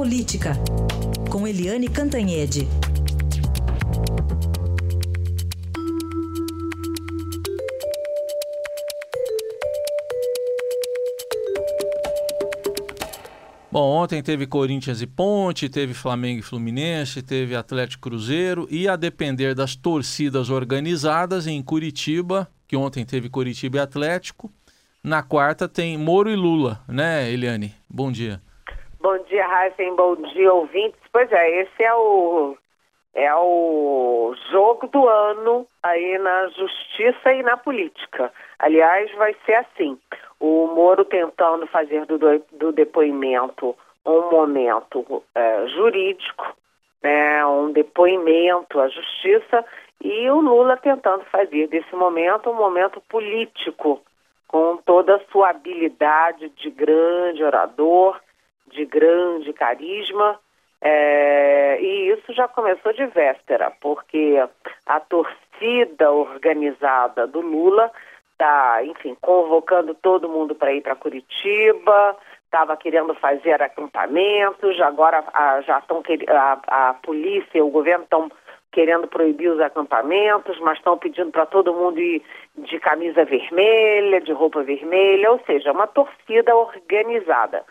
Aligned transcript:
Política, 0.00 0.54
com 1.28 1.46
Eliane 1.46 1.86
Cantanhede. 1.86 2.66
Bom, 13.70 13.90
ontem 13.90 14.22
teve 14.22 14.46
Corinthians 14.46 15.02
e 15.02 15.06
Ponte, 15.06 15.68
teve 15.68 15.92
Flamengo 15.92 16.40
e 16.40 16.42
Fluminense, 16.42 17.20
teve 17.20 17.54
Atlético 17.54 18.08
Cruzeiro 18.08 18.66
e 18.70 18.88
a 18.88 18.96
depender 18.96 19.54
das 19.54 19.76
torcidas 19.76 20.48
organizadas 20.48 21.46
em 21.46 21.62
Curitiba, 21.62 22.50
que 22.66 22.74
ontem 22.74 23.04
teve 23.04 23.28
Curitiba 23.28 23.76
e 23.76 23.80
Atlético, 23.80 24.50
na 25.04 25.22
quarta 25.22 25.68
tem 25.68 25.98
Moro 25.98 26.30
e 26.30 26.36
Lula, 26.36 26.82
né, 26.88 27.30
Eliane? 27.30 27.74
Bom 27.86 28.10
dia. 28.10 28.40
Bom 29.00 29.16
dia, 29.24 29.46
Raíssen. 29.46 29.96
Bom 29.96 30.14
dia, 30.14 30.52
ouvintes. 30.52 31.00
Pois 31.10 31.32
é, 31.32 31.62
esse 31.62 31.82
é 31.82 31.94
o 31.94 32.54
é 33.14 33.34
o 33.34 34.34
jogo 34.52 34.86
do 34.88 35.08
ano 35.08 35.66
aí 35.82 36.18
na 36.18 36.48
justiça 36.48 37.32
e 37.32 37.42
na 37.42 37.56
política. 37.56 38.30
Aliás, 38.58 39.10
vai 39.14 39.34
ser 39.46 39.54
assim 39.54 39.98
o 40.38 40.66
Moro 40.66 41.04
tentando 41.06 41.66
fazer 41.68 42.04
do, 42.04 42.18
do 42.52 42.72
depoimento 42.72 43.74
um 44.04 44.30
momento 44.30 45.22
é, 45.34 45.66
jurídico, 45.68 46.54
né, 47.02 47.44
um 47.46 47.72
depoimento 47.72 48.78
à 48.78 48.88
justiça, 48.88 49.64
e 50.02 50.30
o 50.30 50.40
Lula 50.40 50.76
tentando 50.76 51.24
fazer 51.24 51.68
desse 51.68 51.94
momento 51.96 52.50
um 52.50 52.54
momento 52.54 53.00
político, 53.08 54.00
com 54.46 54.76
toda 54.78 55.16
a 55.16 55.24
sua 55.32 55.50
habilidade 55.50 56.48
de 56.50 56.70
grande 56.70 57.42
orador, 57.42 58.20
de 58.70 58.84
grande 58.84 59.52
carisma. 59.52 60.38
É, 60.82 61.78
e 61.80 62.10
isso 62.10 62.32
já 62.32 62.48
começou 62.48 62.92
de 62.92 63.04
véspera, 63.06 63.70
porque 63.80 64.42
a 64.86 65.00
torcida 65.00 66.10
organizada 66.10 67.26
do 67.26 67.40
Lula 67.40 67.90
está, 68.32 68.82
enfim, 68.84 69.14
convocando 69.20 69.94
todo 69.94 70.28
mundo 70.28 70.54
para 70.54 70.72
ir 70.72 70.80
para 70.80 70.96
Curitiba, 70.96 72.16
estava 72.44 72.76
querendo 72.76 73.14
fazer 73.14 73.62
acampamentos, 73.62 74.80
agora 74.80 75.22
a, 75.34 75.60
já 75.60 75.78
estão 75.78 76.02
a, 76.28 76.88
a 76.90 76.94
polícia 76.94 77.62
o 77.62 77.70
governo 77.70 78.04
estão 78.04 78.30
querendo 78.72 79.06
proibir 79.08 79.50
os 79.50 79.60
acampamentos, 79.60 80.58
mas 80.60 80.78
estão 80.78 80.96
pedindo 80.96 81.30
para 81.30 81.46
todo 81.46 81.74
mundo 81.74 82.00
ir 82.00 82.22
de 82.56 82.78
camisa 82.78 83.24
vermelha, 83.24 84.20
de 84.20 84.32
roupa 84.32 84.62
vermelha, 84.62 85.32
ou 85.32 85.40
seja, 85.44 85.72
uma 85.72 85.86
torcida 85.86 86.54
organizada. 86.54 87.64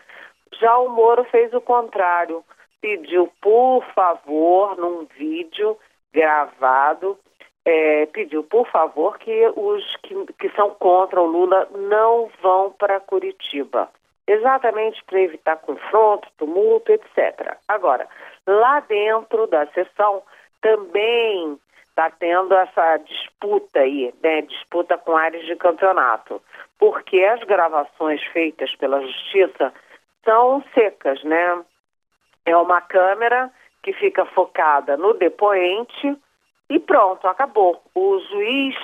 Já 0.58 0.78
o 0.78 0.88
Moro 0.88 1.24
fez 1.24 1.52
o 1.54 1.60
contrário, 1.60 2.44
pediu, 2.80 3.30
por 3.40 3.84
favor, 3.94 4.76
num 4.76 5.06
vídeo 5.16 5.76
gravado, 6.12 7.18
é, 7.64 8.06
pediu, 8.06 8.42
por 8.42 8.66
favor, 8.68 9.18
que 9.18 9.52
os 9.54 9.96
que, 9.96 10.14
que 10.38 10.48
são 10.50 10.70
contra 10.70 11.20
o 11.20 11.26
Lula 11.26 11.68
não 11.72 12.30
vão 12.42 12.72
para 12.72 13.00
Curitiba. 13.00 13.88
Exatamente 14.26 15.02
para 15.04 15.20
evitar 15.20 15.56
confronto, 15.56 16.28
tumulto, 16.38 16.92
etc. 16.92 17.56
Agora, 17.68 18.08
lá 18.46 18.80
dentro 18.80 19.46
da 19.46 19.66
sessão 19.68 20.22
também 20.60 21.58
está 21.88 22.10
tendo 22.10 22.54
essa 22.54 22.96
disputa 22.98 23.80
aí, 23.80 24.14
né? 24.22 24.42
Disputa 24.42 24.96
com 24.96 25.16
áreas 25.16 25.44
de 25.46 25.56
campeonato. 25.56 26.40
Porque 26.78 27.22
as 27.24 27.42
gravações 27.44 28.22
feitas 28.32 28.74
pela 28.76 29.02
justiça 29.02 29.72
são 30.30 30.62
secas, 30.72 31.22
né? 31.24 31.64
É 32.46 32.56
uma 32.56 32.80
câmera 32.80 33.50
que 33.82 33.92
fica 33.94 34.24
focada 34.26 34.96
no 34.96 35.14
depoente 35.14 36.16
e 36.68 36.78
pronto, 36.78 37.26
acabou. 37.26 37.82
O 37.94 38.18
juiz, 38.30 38.76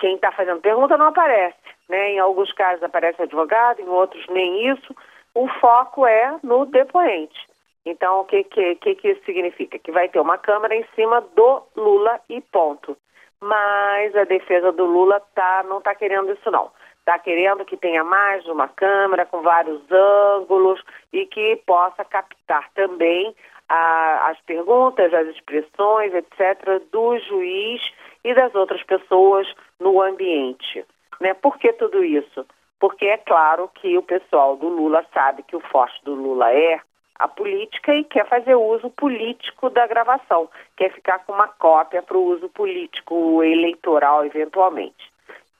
quem 0.00 0.16
está 0.16 0.32
fazendo 0.32 0.60
pergunta, 0.60 0.98
não 0.98 1.06
aparece. 1.06 1.56
Né? 1.88 2.14
Em 2.14 2.18
alguns 2.18 2.52
casos 2.52 2.82
aparece 2.82 3.22
advogado, 3.22 3.80
em 3.80 3.88
outros 3.88 4.26
nem 4.28 4.68
isso. 4.68 4.94
O 5.32 5.46
foco 5.60 6.04
é 6.04 6.36
no 6.42 6.66
depoente. 6.66 7.38
Então, 7.86 8.20
o 8.20 8.24
que, 8.24 8.42
que, 8.44 8.74
que, 8.76 8.94
que 8.96 9.08
isso 9.10 9.24
significa? 9.24 9.78
Que 9.78 9.92
vai 9.92 10.08
ter 10.08 10.18
uma 10.18 10.38
câmera 10.38 10.74
em 10.74 10.84
cima 10.96 11.20
do 11.20 11.62
Lula 11.76 12.20
e 12.28 12.40
ponto. 12.40 12.96
Mas 13.40 14.14
a 14.16 14.24
defesa 14.24 14.72
do 14.72 14.84
Lula 14.84 15.20
tá, 15.34 15.64
não 15.68 15.78
está 15.78 15.94
querendo 15.94 16.32
isso, 16.32 16.50
não. 16.50 16.70
Está 17.10 17.18
querendo 17.18 17.64
que 17.64 17.76
tenha 17.76 18.04
mais 18.04 18.46
uma 18.46 18.68
câmera 18.68 19.26
com 19.26 19.42
vários 19.42 19.82
ângulos 19.90 20.80
e 21.12 21.26
que 21.26 21.60
possa 21.66 22.04
captar 22.04 22.70
também 22.72 23.34
a, 23.68 24.28
as 24.28 24.40
perguntas, 24.42 25.12
as 25.12 25.26
expressões, 25.26 26.14
etc., 26.14 26.80
do 26.92 27.18
juiz 27.18 27.82
e 28.22 28.32
das 28.32 28.54
outras 28.54 28.80
pessoas 28.84 29.52
no 29.80 30.00
ambiente. 30.00 30.84
Né? 31.20 31.34
Por 31.34 31.58
que 31.58 31.72
tudo 31.72 32.04
isso? 32.04 32.46
Porque 32.78 33.06
é 33.06 33.18
claro 33.18 33.68
que 33.74 33.98
o 33.98 34.02
pessoal 34.04 34.56
do 34.56 34.68
Lula 34.68 35.04
sabe 35.12 35.42
que 35.42 35.56
o 35.56 35.60
forte 35.60 36.00
do 36.04 36.14
Lula 36.14 36.52
é 36.52 36.80
a 37.16 37.26
política 37.26 37.92
e 37.92 38.04
quer 38.04 38.28
fazer 38.28 38.54
uso 38.54 38.88
político 38.88 39.68
da 39.68 39.84
gravação, 39.88 40.48
quer 40.76 40.92
ficar 40.92 41.18
com 41.26 41.32
uma 41.32 41.48
cópia 41.48 42.02
para 42.04 42.16
o 42.16 42.24
uso 42.24 42.48
político 42.50 43.42
eleitoral, 43.42 44.24
eventualmente. 44.24 45.09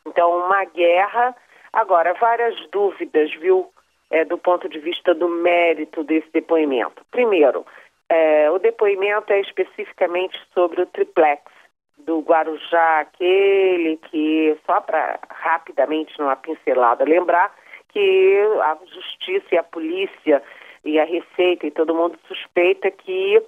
Então, 0.07 0.47
uma 0.47 0.65
guerra. 0.65 1.35
Agora, 1.73 2.15
várias 2.15 2.55
dúvidas, 2.71 3.33
viu, 3.35 3.71
é, 4.11 4.25
do 4.25 4.37
ponto 4.39 4.69
de 4.69 4.79
vista 4.79 5.15
do 5.15 5.29
mérito 5.29 6.03
desse 6.03 6.29
depoimento. 6.33 7.05
Primeiro, 7.11 7.65
é, 8.09 8.51
o 8.51 8.59
depoimento 8.59 9.33
é 9.33 9.41
especificamente 9.41 10.39
sobre 10.53 10.83
o 10.83 10.87
triplex 10.87 11.43
do 11.99 12.21
Guarujá, 12.21 13.01
aquele 13.01 13.99
que, 13.99 14.57
só 14.67 14.81
para 14.81 15.19
rapidamente 15.29 16.19
numa 16.19 16.37
pincelada 16.37 17.05
lembrar, 17.05 17.55
que 17.91 18.41
a 18.63 18.77
justiça 18.87 19.47
e 19.55 19.59
a 19.59 19.63
polícia 19.63 20.43
e 20.85 20.99
a 20.99 21.05
Receita 21.05 21.67
e 21.67 21.71
todo 21.71 21.95
mundo 21.95 22.19
suspeita 22.27 22.91
que 22.91 23.43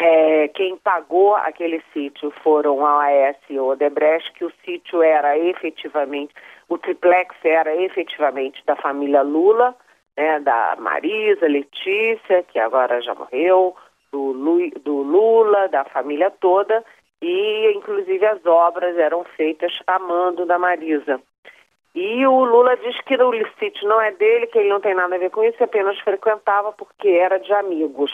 é, 0.00 0.48
quem 0.48 0.76
pagou 0.78 1.34
aquele 1.36 1.82
sítio 1.92 2.32
foram 2.42 2.86
a 2.86 2.98
OAS 2.98 3.36
e 3.50 3.58
o 3.58 3.66
Odebrecht, 3.66 4.32
que 4.32 4.44
o 4.46 4.52
sítio 4.64 5.02
era 5.02 5.38
efetivamente, 5.38 6.34
o 6.68 6.78
triplex 6.78 7.36
era 7.44 7.76
efetivamente 7.76 8.64
da 8.64 8.76
família 8.76 9.20
Lula, 9.20 9.76
né, 10.16 10.40
da 10.40 10.76
Marisa, 10.78 11.46
Letícia, 11.46 12.42
que 12.44 12.58
agora 12.58 13.02
já 13.02 13.14
morreu, 13.14 13.76
do, 14.10 14.32
Lu, 14.32 14.70
do 14.82 15.02
Lula, 15.02 15.68
da 15.68 15.84
família 15.84 16.30
toda, 16.30 16.82
e 17.20 17.72
inclusive 17.76 18.24
as 18.24 18.44
obras 18.46 18.96
eram 18.96 19.22
feitas 19.36 19.72
a 19.86 19.98
mando 19.98 20.46
da 20.46 20.58
Marisa. 20.58 21.20
E 21.94 22.26
o 22.26 22.44
Lula 22.44 22.76
diz 22.78 22.98
que 23.02 23.16
o 23.16 23.32
sítio 23.58 23.86
não 23.86 24.00
é 24.00 24.12
dele, 24.12 24.46
que 24.46 24.58
ele 24.58 24.70
não 24.70 24.80
tem 24.80 24.94
nada 24.94 25.14
a 25.14 25.18
ver 25.18 25.30
com 25.30 25.44
isso, 25.44 25.62
apenas 25.62 25.98
frequentava 26.00 26.72
porque 26.72 27.08
era 27.08 27.38
de 27.38 27.52
amigos, 27.52 28.12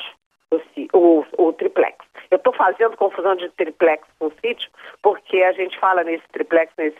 o, 0.92 1.24
o, 1.38 1.52
triplex. 1.52 1.96
Eu 2.30 2.36
estou 2.36 2.52
fazendo 2.52 2.96
confusão 2.96 3.36
de 3.36 3.48
triplex 3.50 4.06
com 4.18 4.30
sítio, 4.30 4.70
porque 5.02 5.42
a 5.42 5.52
gente 5.52 5.78
fala 5.78 6.04
nesse 6.04 6.26
triplex, 6.28 6.72
nesse 6.76 6.98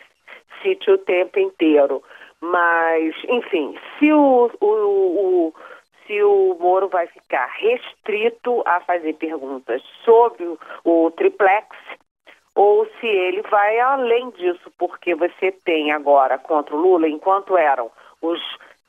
sítio 0.61 0.95
o 0.95 0.97
tempo 0.97 1.39
inteiro. 1.39 2.03
Mas, 2.41 3.15
enfim, 3.27 3.77
se 3.97 4.11
o, 4.11 4.51
o, 4.61 4.67
o, 4.67 5.53
se 6.05 6.21
o 6.21 6.57
Moro 6.59 6.87
vai 6.87 7.07
ficar 7.07 7.47
restrito 7.47 8.61
a 8.65 8.79
fazer 8.81 9.13
perguntas 9.13 9.81
sobre 10.03 10.43
o, 10.45 10.59
o 10.83 11.11
triplex 11.11 11.67
ou 12.55 12.87
se 12.99 13.05
ele 13.05 13.43
vai 13.43 13.79
além 13.79 14.31
disso, 14.31 14.71
porque 14.79 15.13
você 15.13 15.51
tem 15.51 15.91
agora 15.91 16.39
contra 16.39 16.75
o 16.75 16.79
Lula, 16.79 17.07
enquanto 17.07 17.55
eram 17.55 17.91
os 18.21 18.39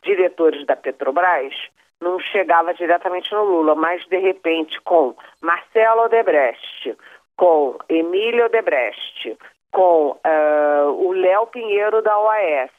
diretores 0.03 0.65
da 0.67 0.75
Petrobras, 0.75 1.55
não 2.00 2.19
chegava 2.20 2.75
diretamente 2.75 3.33
no 3.33 3.45
Lula, 3.45 3.74
mas 3.74 4.04
de 4.06 4.18
repente 4.18 4.80
com 4.83 5.15
Marcelo 5.41 6.03
Odebrecht, 6.03 6.97
com 7.36 7.77
Emílio 7.89 8.47
Odebrecht, 8.47 9.36
com 9.71 10.10
uh, 10.10 10.91
o 10.91 11.12
Léo 11.12 11.47
Pinheiro 11.47 12.03
da 12.03 12.18
OAS 12.18 12.71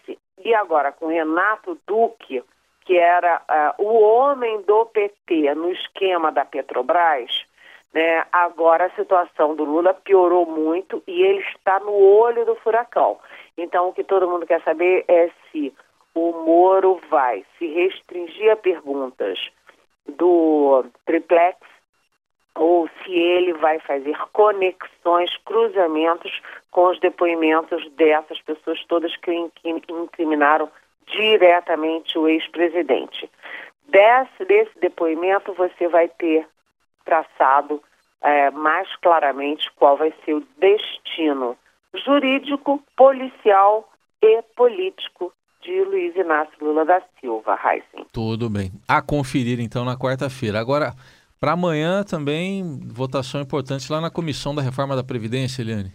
e 0.44 0.54
agora 0.54 0.92
com 0.92 1.08
Renato 1.08 1.78
Duque, 1.86 2.44
que 2.86 2.98
era 2.98 3.42
uh, 3.78 3.84
o 3.84 4.02
homem 4.02 4.62
do 4.64 4.86
PT 4.86 5.54
no 5.56 5.72
esquema 5.72 6.32
da 6.32 6.46
Petrobras, 6.46 7.46
né, 7.94 8.26
agora 8.32 8.86
a 8.86 8.96
situação 8.96 9.56
do 9.56 9.64
Lula 9.64 9.94
piorou 9.94 10.46
muito 10.46 11.04
e 11.08 11.22
ele 11.22 11.40
está 11.56 11.80
no 11.80 11.92
olho 11.92 12.46
do 12.46 12.56
furacão. 12.56 13.18
Então, 13.58 13.90
o 13.90 13.94
que 13.94 14.04
todo 14.04 14.30
mundo 14.30 14.46
quer 14.46 14.62
saber 14.62 15.06
é 15.08 15.30
se 15.52 15.74
o 16.14 16.32
Moro 16.32 17.00
vai 17.10 17.46
se 17.58 17.68
restringir 17.68 18.52
a 18.52 18.56
perguntas 18.56 19.40
do 20.08 20.86
triplex 21.06 21.58
ou 22.56 22.90
se 23.04 23.12
ele 23.12 23.54
vai 23.54 23.80
fazer 23.80 24.18
conexões, 24.34 25.36
cruzamentos 25.46 26.42
com 26.72 26.90
os 26.90 27.00
depoimentos 27.00 27.90
dessas 27.92 28.42
pessoas 28.42 28.84
todas 28.86 29.16
que 29.18 29.32
incriminaram 29.64 30.70
diretamente 31.08 32.18
o 32.18 32.28
ex-presidente. 32.28 33.30
desse, 33.88 34.46
desse 34.46 34.80
depoimento 34.80 35.54
você 35.54 35.88
vai 35.88 36.08
ter 36.10 36.48
traçado 37.06 37.82
é, 38.22 38.52
mais 38.52 38.94
claramente 38.98 39.72
qual 39.72 39.98
vai 39.98 40.14
ser 40.26 40.34
o 40.34 40.46
destino 40.58 41.58
jurídico, 41.94 42.84
policial 42.96 43.90
e 44.22 44.42
político 44.56 45.34
de 45.62 45.84
Luiz 45.84 46.16
Inácio 46.16 46.54
Lula 46.62 46.86
da 46.86 47.02
Silva, 47.20 47.58
Heisen. 47.64 48.06
Tudo 48.12 48.50
bem. 48.50 48.72
A 48.88 49.02
conferir 49.02 49.60
então 49.60 49.84
na 49.84 49.98
quarta-feira. 49.98 50.60
Agora, 50.60 50.94
para 51.40 51.54
amanhã 51.54 52.04
também, 52.04 52.64
votação 52.94 53.42
importante 53.42 53.92
lá 53.92 54.02
na 54.02 54.10
Comissão 54.10 54.54
da 54.54 54.62
Reforma 54.62 54.96
da 54.96 55.04
Previdência, 55.04 55.62
Eliane. 55.62 55.92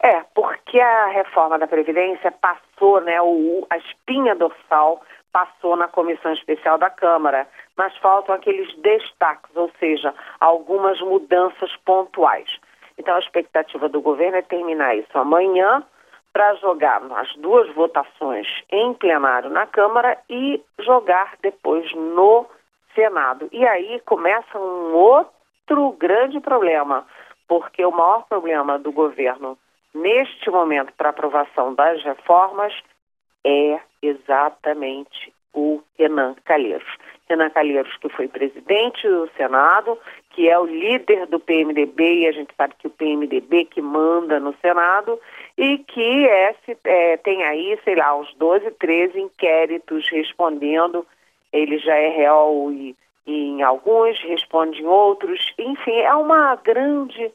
É, 0.00 0.22
porque 0.34 0.80
a 0.80 1.06
reforma 1.06 1.58
da 1.58 1.66
Previdência 1.66 2.30
passou, 2.30 3.00
né, 3.00 3.20
o, 3.20 3.66
a 3.70 3.76
espinha 3.78 4.34
dorsal 4.34 5.02
passou 5.32 5.76
na 5.76 5.88
Comissão 5.88 6.32
Especial 6.32 6.78
da 6.78 6.90
Câmara, 6.90 7.46
mas 7.76 7.96
faltam 7.98 8.34
aqueles 8.34 8.74
destaques, 8.78 9.54
ou 9.54 9.70
seja, 9.78 10.14
algumas 10.40 11.00
mudanças 11.00 11.70
pontuais. 11.84 12.48
Então 12.98 13.14
a 13.14 13.20
expectativa 13.20 13.88
do 13.88 14.00
governo 14.00 14.38
é 14.38 14.42
terminar 14.42 14.96
isso 14.96 15.16
amanhã 15.16 15.84
para 16.32 16.54
jogar 16.56 17.02
as 17.16 17.34
duas 17.36 17.72
votações 17.74 18.46
em 18.70 18.94
plenário 18.94 19.50
na 19.50 19.66
Câmara 19.66 20.18
e 20.28 20.62
jogar 20.80 21.34
depois 21.42 21.92
no 21.94 22.46
Senado. 22.94 23.48
E 23.52 23.66
aí 23.66 24.00
começa 24.04 24.58
um 24.58 24.94
outro 24.94 25.92
grande 25.98 26.40
problema, 26.40 27.06
porque 27.46 27.84
o 27.84 27.90
maior 27.90 28.24
problema 28.28 28.78
do 28.78 28.92
governo 28.92 29.58
neste 29.94 30.50
momento 30.50 30.92
para 30.96 31.10
aprovação 31.10 31.74
das 31.74 32.02
reformas 32.02 32.72
é 33.44 33.80
exatamente 34.02 35.32
o 35.54 35.82
Renan 35.98 36.34
Calheiros. 36.44 36.88
Renan 37.28 37.50
Calheiros, 37.50 37.96
que 37.98 38.08
foi 38.08 38.28
presidente 38.28 39.06
do 39.08 39.28
Senado, 39.36 39.98
que 40.38 40.48
é 40.48 40.56
o 40.56 40.66
líder 40.66 41.26
do 41.26 41.40
PMDB, 41.40 42.20
e 42.20 42.28
a 42.28 42.30
gente 42.30 42.54
sabe 42.56 42.72
que 42.78 42.86
o 42.86 42.90
PMDB 42.90 43.64
que 43.64 43.82
manda 43.82 44.38
no 44.38 44.54
Senado, 44.62 45.18
e 45.56 45.78
que 45.78 46.28
é, 46.28 46.54
é, 46.84 47.16
tem 47.16 47.42
aí, 47.42 47.76
sei 47.82 47.96
lá, 47.96 48.14
uns 48.14 48.32
12, 48.34 48.70
13 48.78 49.18
inquéritos 49.18 50.08
respondendo. 50.08 51.04
Ele 51.52 51.76
já 51.78 51.96
é 51.96 52.10
réu 52.10 52.70
e, 52.70 52.94
e 53.26 53.48
em 53.48 53.62
alguns, 53.64 54.16
responde 54.20 54.80
em 54.80 54.86
outros. 54.86 55.52
Enfim, 55.58 55.96
é 55.96 56.14
uma 56.14 56.54
grande, 56.54 57.32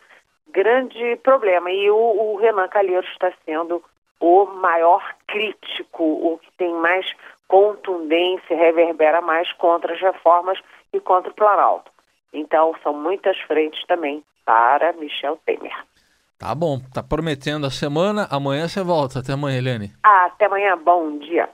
grande 0.48 1.18
problema. 1.18 1.70
E 1.72 1.92
o, 1.92 1.98
o 1.98 2.38
Renan 2.38 2.70
Calheiros 2.70 3.10
está 3.12 3.34
sendo 3.44 3.84
o 4.22 4.46
maior 4.46 5.04
crítico, 5.28 6.06
o 6.06 6.40
que 6.42 6.50
tem 6.54 6.74
mais 6.76 7.06
contundência, 7.50 8.56
reverbera 8.56 9.20
mais 9.20 9.52
contra 9.52 9.94
as 9.94 10.00
reformas 10.00 10.58
e 10.94 11.02
contra 11.02 11.30
o 11.30 11.36
Planalto. 11.36 11.92
Então, 12.34 12.74
são 12.82 12.94
muitas 12.94 13.38
frentes 13.42 13.86
também 13.86 14.24
para 14.46 14.92
Michel 14.94 15.40
Temer. 15.46 15.74
Tá 16.38 16.54
bom, 16.54 16.80
tá 16.94 17.02
prometendo 17.02 17.66
a 17.66 17.72
semana. 17.72 18.28
Amanhã 18.30 18.68
você 18.68 18.84
volta. 18.84 19.20
Até 19.20 19.34
amanhã, 19.34 19.58
Helene. 19.58 19.94
Até 20.04 20.46
amanhã, 20.46 20.78
bom 20.78 21.18
dia. 21.20 21.48